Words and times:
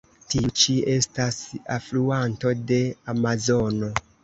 Tiu 0.33 0.47
ĉi 0.61 0.73
estas 0.93 1.37
alfluanto 1.77 2.55
de 2.73 2.83
Amazono. 3.17 3.95